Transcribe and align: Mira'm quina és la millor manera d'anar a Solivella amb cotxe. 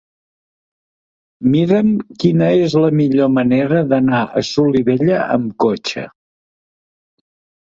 Mira'm 1.55 1.91
quina 2.23 2.47
és 2.67 2.75
la 2.85 2.89
millor 3.01 3.29
manera 3.35 3.83
d'anar 3.93 4.23
a 4.41 4.43
Solivella 4.49 5.21
amb 5.37 5.55
cotxe. 5.67 6.07